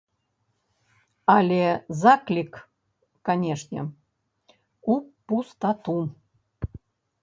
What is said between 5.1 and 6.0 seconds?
пустату.